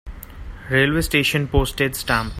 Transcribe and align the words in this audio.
Railway 0.71 1.03
station 1.03 1.47
Postage 1.47 1.93
stamp. 1.93 2.29